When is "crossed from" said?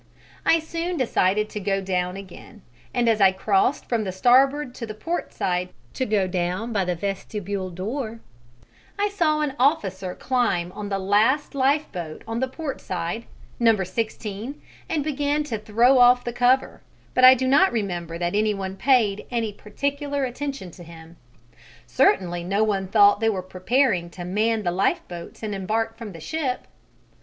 3.31-4.03